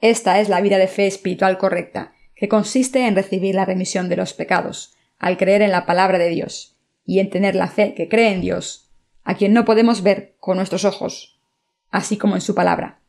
Esta 0.00 0.40
es 0.40 0.48
la 0.48 0.60
vida 0.60 0.78
de 0.78 0.86
fe 0.86 1.06
espiritual 1.06 1.58
correcta, 1.58 2.14
que 2.36 2.48
consiste 2.48 3.06
en 3.06 3.16
recibir 3.16 3.56
la 3.56 3.64
remisión 3.64 4.08
de 4.08 4.16
los 4.16 4.32
pecados, 4.32 4.94
al 5.18 5.36
creer 5.36 5.62
en 5.62 5.72
la 5.72 5.86
palabra 5.86 6.18
de 6.18 6.28
Dios, 6.28 6.76
y 7.04 7.18
en 7.18 7.30
tener 7.30 7.56
la 7.56 7.68
fe 7.68 7.94
que 7.94 8.08
cree 8.08 8.32
en 8.32 8.40
Dios, 8.40 8.92
a 9.24 9.34
quien 9.34 9.52
no 9.52 9.64
podemos 9.64 10.02
ver 10.02 10.36
con 10.38 10.56
nuestros 10.56 10.84
ojos, 10.84 11.40
así 11.90 12.16
como 12.16 12.36
en 12.36 12.40
su 12.40 12.54
palabra. 12.54 13.00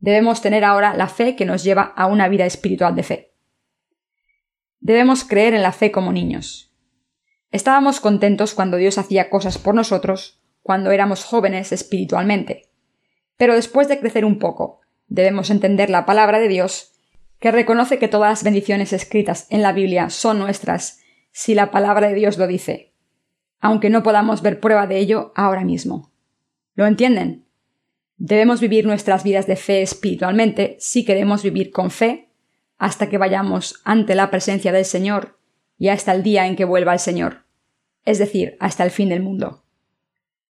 Debemos 0.00 0.42
tener 0.42 0.64
ahora 0.64 0.94
la 0.94 1.08
fe 1.08 1.34
que 1.34 1.44
nos 1.46 1.64
lleva 1.64 1.82
a 1.82 2.06
una 2.06 2.28
vida 2.28 2.44
espiritual 2.44 2.94
de 2.94 3.02
fe. 3.02 3.32
Debemos 4.80 5.24
creer 5.24 5.54
en 5.54 5.62
la 5.62 5.72
fe 5.72 5.90
como 5.90 6.12
niños. 6.12 6.69
Estábamos 7.50 8.00
contentos 8.00 8.54
cuando 8.54 8.76
Dios 8.76 8.98
hacía 8.98 9.28
cosas 9.28 9.58
por 9.58 9.74
nosotros, 9.74 10.40
cuando 10.62 10.92
éramos 10.92 11.24
jóvenes 11.24 11.72
espiritualmente. 11.72 12.68
Pero 13.36 13.54
después 13.54 13.88
de 13.88 13.98
crecer 13.98 14.24
un 14.24 14.38
poco, 14.38 14.80
debemos 15.08 15.50
entender 15.50 15.90
la 15.90 16.06
palabra 16.06 16.38
de 16.38 16.48
Dios, 16.48 16.92
que 17.40 17.50
reconoce 17.50 17.98
que 17.98 18.08
todas 18.08 18.30
las 18.30 18.44
bendiciones 18.44 18.92
escritas 18.92 19.46
en 19.50 19.62
la 19.62 19.72
Biblia 19.72 20.10
son 20.10 20.38
nuestras 20.38 21.00
si 21.32 21.54
la 21.54 21.70
palabra 21.70 22.08
de 22.08 22.14
Dios 22.14 22.38
lo 22.38 22.46
dice, 22.46 22.92
aunque 23.60 23.90
no 23.90 24.02
podamos 24.02 24.42
ver 24.42 24.60
prueba 24.60 24.86
de 24.86 24.98
ello 24.98 25.32
ahora 25.34 25.64
mismo. 25.64 26.12
¿Lo 26.74 26.86
entienden? 26.86 27.46
Debemos 28.16 28.60
vivir 28.60 28.86
nuestras 28.86 29.24
vidas 29.24 29.46
de 29.46 29.56
fe 29.56 29.82
espiritualmente 29.82 30.76
si 30.78 31.04
queremos 31.04 31.42
vivir 31.42 31.70
con 31.70 31.90
fe 31.90 32.28
hasta 32.78 33.08
que 33.08 33.18
vayamos 33.18 33.80
ante 33.84 34.14
la 34.14 34.30
presencia 34.30 34.72
del 34.72 34.84
Señor 34.84 35.39
y 35.80 35.88
hasta 35.88 36.12
el 36.12 36.22
día 36.22 36.46
en 36.46 36.56
que 36.56 36.66
vuelva 36.66 36.92
el 36.92 37.00
Señor. 37.00 37.46
es 38.04 38.18
decir, 38.18 38.56
hasta 38.60 38.82
el 38.82 38.90
fin 38.90 39.10
del 39.10 39.22
mundo. 39.22 39.62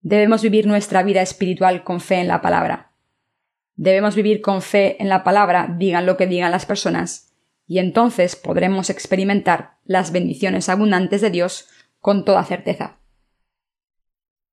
Debemos 0.02 0.42
vivir 0.42 0.66
nuestra 0.66 1.04
vida 1.04 1.22
espiritual 1.22 1.84
con 1.84 2.00
fe 2.00 2.16
en 2.16 2.28
la 2.28 2.42
palabra. 2.42 2.94
Debemos 3.76 4.16
vivir 4.16 4.42
con 4.42 4.62
fe 4.62 5.02
en 5.02 5.10
la 5.10 5.24
palabra, 5.24 5.76
digan 5.78 6.06
lo 6.06 6.16
que 6.16 6.26
digan 6.26 6.52
las 6.52 6.66
personas, 6.66 7.34
y 7.68 7.80
entonces 7.80 8.36
podremos 8.36 8.90
experimentar 8.90 9.78
las 9.84 10.12
bendiciones 10.12 10.70
abundantes 10.70 11.22
de 11.22 11.32
Dios 11.32 11.68
con 12.00 12.24
toda 12.26 12.44
certeza. 12.46 13.00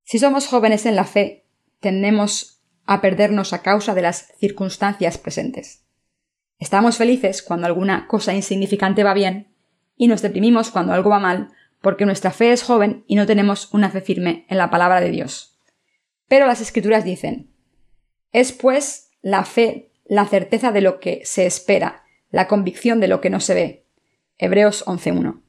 Si 0.05 0.19
somos 0.19 0.47
jóvenes 0.47 0.85
en 0.85 0.97
la 0.97 1.05
fe, 1.05 1.47
tendemos 1.79 2.61
a 2.87 3.01
perdernos 3.01 3.53
a 3.53 3.63
causa 3.63 3.95
de 3.95 4.03
las 4.03 4.33
circunstancias 4.39 5.17
presentes. 5.17 5.85
Estamos 6.59 6.97
felices 6.97 7.43
cuando 7.43 7.67
alguna 7.67 8.07
cosa 8.09 8.35
insignificante 8.35 9.05
va 9.05 9.15
bien 9.15 9.50
y 10.01 10.09
nos 10.09 10.23
deprimimos 10.23 10.71
cuando 10.71 10.95
algo 10.95 11.11
va 11.11 11.19
mal 11.19 11.51
porque 11.83 12.07
nuestra 12.07 12.31
fe 12.31 12.53
es 12.53 12.63
joven 12.63 13.05
y 13.07 13.17
no 13.17 13.27
tenemos 13.27 13.69
una 13.75 13.91
fe 13.91 14.01
firme 14.01 14.47
en 14.49 14.57
la 14.57 14.71
palabra 14.71 14.99
de 14.99 15.11
Dios. 15.11 15.61
Pero 16.27 16.47
las 16.47 16.63
escrituras 16.63 17.05
dicen, 17.05 17.51
es 18.33 18.53
pues 18.53 19.11
la 19.21 19.45
fe 19.45 19.93
la 20.07 20.25
certeza 20.25 20.73
de 20.73 20.81
lo 20.81 21.01
que 21.01 21.21
se 21.25 21.45
espera, 21.45 22.05
la 22.31 22.49
convicción 22.49 22.99
de 22.99 23.09
lo 23.09 23.21
que 23.21 23.29
no 23.29 23.41
se 23.41 23.53
ve. 23.53 23.87
Hebreos 24.39 24.87
11.1. 24.87 25.43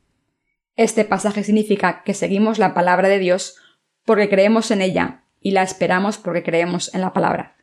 Este 0.75 1.05
pasaje 1.05 1.45
significa 1.45 2.03
que 2.03 2.13
seguimos 2.13 2.59
la 2.59 2.73
palabra 2.73 3.07
de 3.07 3.19
Dios 3.19 3.55
porque 4.03 4.27
creemos 4.27 4.69
en 4.69 4.81
ella 4.81 5.23
y 5.39 5.51
la 5.51 5.63
esperamos 5.63 6.17
porque 6.17 6.43
creemos 6.43 6.93
en 6.93 6.99
la 6.99 7.13
palabra. 7.13 7.55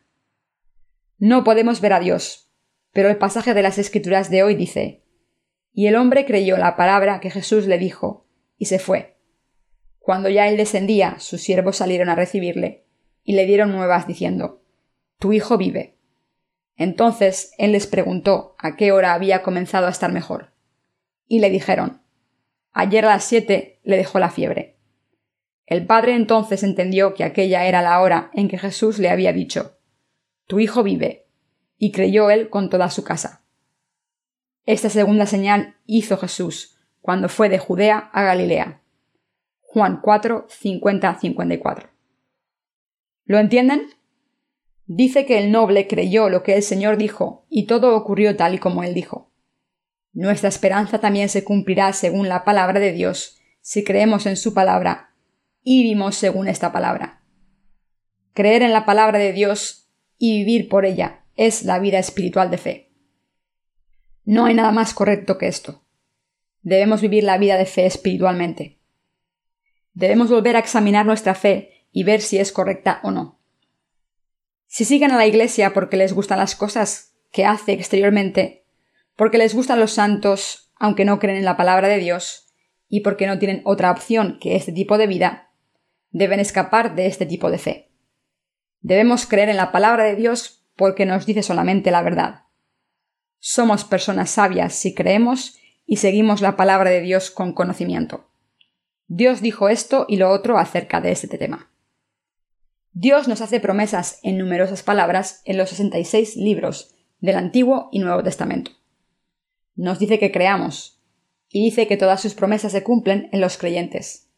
No 1.19 1.43
podemos 1.43 1.81
ver 1.81 1.93
a 1.93 1.99
Dios, 1.99 2.51
pero 2.93 3.09
el 3.09 3.17
pasaje 3.17 3.53
de 3.53 3.61
las 3.61 3.77
escrituras 3.77 4.31
de 4.31 4.41
hoy 4.41 4.55
dice, 4.55 5.03
y 5.73 5.87
el 5.87 5.95
hombre 5.95 6.25
creyó 6.25 6.57
la 6.57 6.75
palabra 6.75 7.19
que 7.19 7.29
Jesús 7.29 7.65
le 7.67 7.77
dijo, 7.77 8.25
y 8.57 8.65
se 8.65 8.79
fue. 8.79 9.17
Cuando 9.99 10.29
ya 10.29 10.47
él 10.47 10.57
descendía, 10.57 11.19
sus 11.19 11.41
siervos 11.41 11.77
salieron 11.77 12.09
a 12.09 12.15
recibirle, 12.15 12.85
y 13.23 13.33
le 13.33 13.45
dieron 13.45 13.71
nuevas 13.71 14.07
diciendo, 14.07 14.63
Tu 15.19 15.33
hijo 15.33 15.57
vive. 15.57 15.97
Entonces 16.75 17.53
él 17.57 17.73
les 17.73 17.87
preguntó 17.87 18.55
a 18.57 18.75
qué 18.75 18.91
hora 18.91 19.13
había 19.13 19.43
comenzado 19.43 19.87
a 19.87 19.91
estar 19.91 20.11
mejor. 20.11 20.51
Y 21.27 21.39
le 21.39 21.49
dijeron, 21.49 22.01
Ayer 22.71 23.05
a 23.05 23.09
las 23.09 23.23
siete 23.23 23.79
le 23.83 23.97
dejó 23.97 24.19
la 24.19 24.29
fiebre. 24.29 24.77
El 25.65 25.85
padre 25.85 26.15
entonces 26.15 26.63
entendió 26.63 27.13
que 27.13 27.23
aquella 27.23 27.65
era 27.67 27.81
la 27.81 28.01
hora 28.01 28.31
en 28.33 28.47
que 28.47 28.57
Jesús 28.57 28.97
le 28.97 29.09
había 29.09 29.33
dicho, 29.33 29.77
Tu 30.47 30.59
hijo 30.59 30.81
vive, 30.81 31.27
y 31.77 31.91
creyó 31.91 32.31
él 32.31 32.49
con 32.49 32.69
toda 32.69 32.89
su 32.89 33.03
casa. 33.03 33.43
Esta 34.69 34.91
segunda 34.91 35.25
señal 35.25 35.77
hizo 35.87 36.15
Jesús 36.17 36.77
cuando 37.01 37.27
fue 37.27 37.49
de 37.49 37.57
Judea 37.57 38.11
a 38.13 38.21
Galilea. 38.21 38.83
Juan 39.61 39.99
4, 39.99 40.45
50-54. 40.47 41.89
¿Lo 43.25 43.39
entienden? 43.39 43.87
Dice 44.85 45.25
que 45.25 45.39
el 45.39 45.51
noble 45.51 45.87
creyó 45.87 46.29
lo 46.29 46.43
que 46.43 46.53
el 46.53 46.61
Señor 46.61 46.97
dijo, 46.97 47.47
y 47.49 47.65
todo 47.65 47.95
ocurrió 47.95 48.35
tal 48.35 48.53
y 48.53 48.59
como 48.59 48.83
él 48.83 48.93
dijo. 48.93 49.31
Nuestra 50.13 50.49
esperanza 50.49 50.99
también 50.99 51.29
se 51.29 51.43
cumplirá 51.43 51.91
según 51.91 52.29
la 52.29 52.43
palabra 52.43 52.79
de 52.79 52.91
Dios, 52.91 53.39
si 53.61 53.83
creemos 53.83 54.27
en 54.27 54.37
su 54.37 54.53
palabra 54.53 55.15
y 55.63 55.81
vivimos 55.81 56.15
según 56.15 56.47
esta 56.47 56.71
palabra. 56.71 57.23
Creer 58.35 58.61
en 58.61 58.73
la 58.73 58.85
palabra 58.85 59.17
de 59.17 59.33
Dios 59.33 59.89
y 60.19 60.37
vivir 60.37 60.69
por 60.69 60.85
ella 60.85 61.25
es 61.35 61.63
la 61.63 61.79
vida 61.79 61.97
espiritual 61.97 62.51
de 62.51 62.57
fe. 62.59 62.88
No 64.29 64.45
hay 64.45 64.53
nada 64.53 64.71
más 64.71 64.93
correcto 64.93 65.39
que 65.39 65.47
esto. 65.47 65.81
Debemos 66.61 67.01
vivir 67.01 67.23
la 67.23 67.39
vida 67.39 67.57
de 67.57 67.65
fe 67.65 67.87
espiritualmente. 67.87 68.77
Debemos 69.95 70.29
volver 70.29 70.55
a 70.55 70.59
examinar 70.59 71.03
nuestra 71.03 71.33
fe 71.33 71.87
y 71.91 72.03
ver 72.03 72.21
si 72.21 72.37
es 72.37 72.51
correcta 72.51 72.99
o 73.01 73.09
no. 73.09 73.39
Si 74.67 74.85
siguen 74.85 75.09
a 75.09 75.17
la 75.17 75.25
Iglesia 75.25 75.73
porque 75.73 75.97
les 75.97 76.13
gustan 76.13 76.37
las 76.37 76.55
cosas 76.55 77.15
que 77.31 77.43
hace 77.43 77.73
exteriormente, 77.73 78.65
porque 79.15 79.39
les 79.39 79.55
gustan 79.55 79.79
los 79.79 79.93
santos, 79.93 80.71
aunque 80.75 81.05
no 81.05 81.17
creen 81.17 81.39
en 81.39 81.45
la 81.45 81.57
palabra 81.57 81.87
de 81.87 81.97
Dios, 81.97 82.53
y 82.87 82.99
porque 82.99 83.25
no 83.25 83.39
tienen 83.39 83.63
otra 83.65 83.89
opción 83.89 84.37
que 84.39 84.55
este 84.55 84.71
tipo 84.71 84.99
de 84.99 85.07
vida, 85.07 85.49
deben 86.11 86.39
escapar 86.39 86.93
de 86.93 87.07
este 87.07 87.25
tipo 87.25 87.49
de 87.49 87.57
fe. 87.57 87.89
Debemos 88.81 89.25
creer 89.25 89.49
en 89.49 89.57
la 89.57 89.71
palabra 89.71 90.03
de 90.03 90.15
Dios 90.15 90.67
porque 90.75 91.07
nos 91.07 91.25
dice 91.25 91.41
solamente 91.41 91.89
la 91.89 92.03
verdad. 92.03 92.43
Somos 93.39 93.83
personas 93.83 94.29
sabias 94.29 94.73
si 94.73 94.93
creemos 94.93 95.57
y 95.85 95.97
seguimos 95.97 96.41
la 96.41 96.55
palabra 96.55 96.89
de 96.89 97.01
Dios 97.01 97.31
con 97.31 97.53
conocimiento. 97.53 98.29
Dios 99.07 99.41
dijo 99.41 99.69
esto 99.69 100.05
y 100.07 100.17
lo 100.17 100.29
otro 100.29 100.57
acerca 100.57 101.01
de 101.01 101.11
este 101.11 101.27
tema. 101.37 101.71
Dios 102.91 103.27
nos 103.27 103.41
hace 103.41 103.59
promesas 103.59 104.19
en 104.23 104.37
numerosas 104.37 104.83
palabras 104.83 105.41
en 105.45 105.57
los 105.57 105.69
66 105.69 106.35
libros 106.35 106.93
del 107.19 107.37
Antiguo 107.37 107.89
y 107.91 107.99
Nuevo 107.99 108.23
Testamento. 108.23 108.71
Nos 109.75 109.99
dice 109.99 110.19
que 110.19 110.31
creamos, 110.31 110.99
y 111.49 111.63
dice 111.63 111.87
que 111.87 111.97
todas 111.97 112.21
sus 112.21 112.35
promesas 112.35 112.71
se 112.71 112.83
cumplen 112.83 113.29
en 113.31 113.41
los 113.41 113.57
creyentes. 113.57 114.29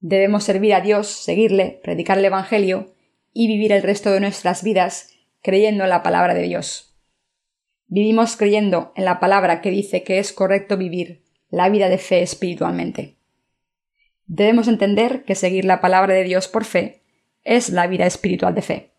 Debemos 0.00 0.44
servir 0.44 0.74
a 0.74 0.80
Dios, 0.80 1.06
seguirle, 1.06 1.80
predicar 1.82 2.18
el 2.18 2.24
Evangelio 2.24 2.94
y 3.32 3.46
vivir 3.46 3.72
el 3.72 3.82
resto 3.82 4.10
de 4.10 4.20
nuestras 4.20 4.62
vidas 4.62 5.10
creyendo 5.42 5.84
en 5.84 5.90
la 5.90 6.02
palabra 6.02 6.34
de 6.34 6.42
Dios. 6.42 6.93
Vivimos 7.86 8.36
creyendo 8.36 8.92
en 8.96 9.04
la 9.04 9.20
palabra 9.20 9.60
que 9.60 9.70
dice 9.70 10.02
que 10.02 10.18
es 10.18 10.32
correcto 10.32 10.76
vivir 10.76 11.24
la 11.50 11.68
vida 11.68 11.88
de 11.88 11.98
fe 11.98 12.22
espiritualmente. 12.22 13.16
Debemos 14.26 14.68
entender 14.68 15.24
que 15.24 15.34
seguir 15.34 15.64
la 15.64 15.80
palabra 15.80 16.14
de 16.14 16.24
Dios 16.24 16.48
por 16.48 16.64
fe 16.64 17.02
es 17.42 17.68
la 17.68 17.86
vida 17.86 18.06
espiritual 18.06 18.54
de 18.54 18.62
fe. 18.62 18.94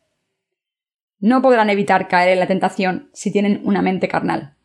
No 1.19 1.41
podrán 1.41 1.69
evitar 1.69 2.07
caer 2.07 2.29
en 2.29 2.39
la 2.39 2.47
tentación 2.47 3.09
si 3.13 3.31
tienen 3.31 3.61
una 3.63 3.81
mente 3.81 4.07
carnal. 4.07 4.55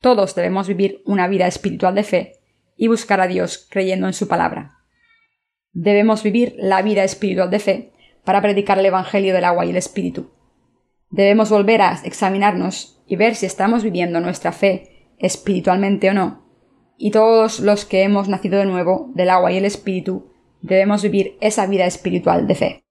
Todos 0.00 0.34
debemos 0.34 0.66
vivir 0.66 1.02
una 1.06 1.28
vida 1.28 1.46
espiritual 1.46 1.94
de 1.94 2.04
fe 2.04 2.32
y 2.76 2.88
buscar 2.88 3.20
a 3.20 3.26
Dios 3.26 3.66
creyendo 3.70 4.06
en 4.06 4.12
su 4.12 4.28
palabra. 4.28 4.78
Debemos 5.72 6.22
vivir 6.22 6.54
la 6.58 6.82
vida 6.82 7.04
espiritual 7.04 7.50
de 7.50 7.58
fe 7.58 7.92
para 8.24 8.42
predicar 8.42 8.78
el 8.78 8.86
Evangelio 8.86 9.32
del 9.32 9.44
agua 9.44 9.64
y 9.64 9.70
el 9.70 9.76
Espíritu. 9.76 10.32
Debemos 11.10 11.50
volver 11.50 11.82
a 11.82 11.98
examinarnos 12.04 13.00
y 13.06 13.16
ver 13.16 13.34
si 13.34 13.46
estamos 13.46 13.82
viviendo 13.82 14.20
nuestra 14.20 14.52
fe 14.52 15.08
espiritualmente 15.18 16.10
o 16.10 16.14
no, 16.14 16.44
y 16.96 17.10
todos 17.12 17.60
los 17.60 17.84
que 17.84 18.02
hemos 18.02 18.28
nacido 18.28 18.58
de 18.58 18.66
nuevo 18.66 19.10
del 19.14 19.30
agua 19.30 19.52
y 19.52 19.56
el 19.56 19.64
Espíritu 19.64 20.32
debemos 20.60 21.02
vivir 21.02 21.36
esa 21.40 21.66
vida 21.66 21.86
espiritual 21.86 22.46
de 22.46 22.54
fe. 22.54 22.84